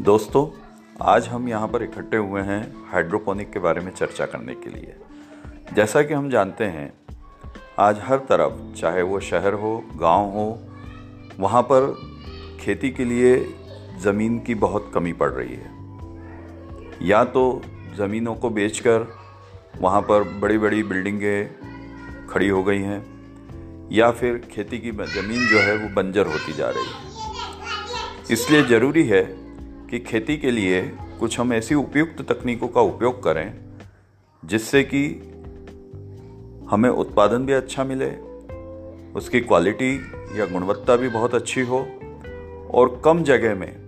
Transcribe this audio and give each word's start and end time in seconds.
दोस्तों, 0.00 0.46
आज 1.02 1.26
हम 1.28 1.48
यहाँ 1.48 1.66
पर 1.68 1.82
इकट्ठे 1.82 2.16
हुए 2.16 2.40
हैं 2.40 2.60
हाइड्रोपोनिक 2.90 3.50
के 3.52 3.58
बारे 3.58 3.80
में 3.80 3.90
चर्चा 3.92 4.26
करने 4.26 4.54
के 4.54 4.70
लिए। 4.70 4.94
जैसा 5.74 6.02
कि 6.02 6.14
हम 6.14 6.30
जानते 6.30 6.64
हैं, 6.66 6.92
आज 7.78 7.98
हर 8.02 8.18
तरफ़, 8.28 8.80
चाहे 8.80 9.02
वो 9.02 9.20
शहर 9.20 9.54
हो, 9.54 9.76
गाँव 9.96 10.30
हो, 10.30 10.58
वहाँ 11.40 11.62
पर 11.62 11.92
खेती 12.60 12.90
के 12.90 13.04
लिए 13.04 13.36
ज़मीन 14.02 14.38
की 14.38 14.54
बहुत 14.54 14.90
कमी 14.94 15.12
पड़ 15.12 15.30
रही 15.30 15.56
है। 15.56 17.08
या 17.08 17.22
तो 17.24 17.44
ज़मीनों 17.96 18.34
को 18.34 18.50
बेचकर 18.50 19.06
वहाँ 19.80 20.00
पर 20.02 20.22
बड़ी 20.40 20.58
बड़ी 20.58 20.82
बिल्डिंगें 20.82 22.26
खड़ी 22.28 22.48
हो 22.48 22.62
गई 22.62 22.80
हैं, 22.80 23.02
या 23.92 24.10
फिर 24.12 24.40
खेती 24.50 24.78
की 24.78 24.90
ज़मीन 24.92 25.46
जो 25.48 25.58
है 25.58 25.76
वो 25.76 25.94
बंजर 25.94 26.26
होती 26.26 26.52
जा 26.52 26.70
रही 26.70 26.86
है। 26.86 28.32
इसलिए 28.32 28.62
ज़रूरी 28.62 29.06
है 29.06 29.22
कि 29.90 29.98
खेती 29.98 30.36
के 30.36 30.50
लिए 30.50 30.82
कुछ 31.20 31.38
हम 31.40 31.52
ऐसी 31.52 31.74
उपयुक्त 31.74 32.20
तकनीकों 32.32 32.68
का 32.68 32.80
उपयोग 32.80 33.22
करें, 33.22 33.54
जिससे 34.42 34.82
कि 34.84 35.06
हमें 36.70 36.88
उत्पादन 36.90 37.46
भी 37.46 37.52
अच्छा 37.52 37.84
मिले, 37.84 38.10
उसकी 39.12 39.40
क्वालिटी 39.40 39.94
या 40.38 40.46
गुणवत्ता 40.46 40.96
भी 40.96 41.08
बहुत 41.08 41.34
अच्छी 41.34 41.60
हो, 41.60 41.78
और 42.70 43.00
कम 43.04 43.22
जगह 43.22 43.54
में 43.54 43.86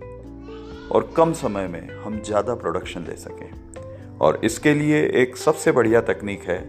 और 0.89 1.13
कम 1.17 1.33
समय 1.33 1.67
में 1.67 1.89
हम 1.95 2.21
ज़्यादा 2.21 2.55
प्रोडक्शन 2.55 3.01
ले 3.01 3.15
सकें। 3.15 4.17
और 4.19 4.39
इसके 4.43 4.73
लिए 4.73 5.01
एक 5.21 5.37
सबसे 5.37 5.71
बढ़िया 5.71 6.01
तकनीक 6.01 6.43
है 6.43 6.59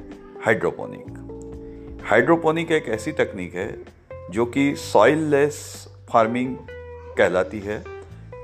हाइड्रोपोनिक 0.44 2.02
हाइड्रोपोनिक 2.04 2.72
एक 2.72 2.88
ऐसी 2.88 3.12
तकनीक 3.12 3.54
है 3.54 3.84
जो 4.30 4.46
कि 4.46 4.74
सॉइल 4.76 5.18
लेस 5.18 5.88
फ़ार्मिंग 6.12 6.56
कहलाती 7.18 7.60
है। 7.60 7.93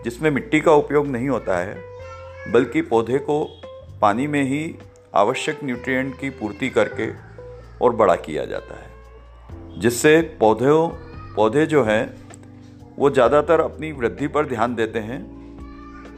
जिसमें 0.05 0.31
मिट्टी 0.31 0.61
का 0.61 0.73
उपयोग 0.73 1.07
नहीं 1.07 1.29
होता 1.29 1.59
है, 1.59 1.77
बल्कि 2.53 2.83
पौधे 2.83 3.19
को 3.19 3.43
पानी 4.01 4.27
में 4.27 4.43
ही 4.43 4.75
आवश्यक 5.15 5.59
न्यूट्रिएंट 5.65 6.19
की 6.21 6.31
पूर्ति 6.31 6.69
करके 6.69 7.11
और 7.85 7.97
बड़ा 7.97 8.15
किया 8.17 8.45
जाता 8.45 8.75
है, 8.75 9.81
जिससे 9.81 10.21
पौधों, 10.41 10.89
पौधे 11.37 11.67
जो 11.67 11.85
हैं, 11.85 12.15
वो 12.99 13.11
ज़्यादातर 13.11 13.61
अपनी 13.61 13.93
वृद्धि 13.93 14.29
पर 14.29 14.47
ध्यान 14.47 14.75
देते 14.75 14.99
हैं 14.99 15.21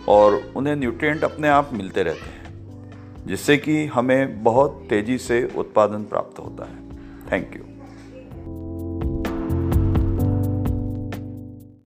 और 0.08 0.40
उन्हें 0.56 0.76
न्यूट्रिएंट 0.76 1.24
अपने 1.24 1.48
आप 1.48 1.70
मिलते 1.72 2.02
रहते 2.02 2.30
हैं, 2.30 3.26
जिससे 3.26 3.56
कि 3.56 3.84
हमें 3.86 4.42
बहुत 4.42 4.86
तेज़ी 4.90 5.18
से 5.18 5.44
उत्पादन 5.56 6.04
प्राप्त 6.04 6.38
होता 6.38 6.64
है। 6.64 7.30
Thank 7.32 7.56
you 7.56 7.71